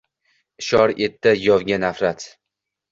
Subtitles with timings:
[0.63, 2.29] Ishor etdi yovga nafrat.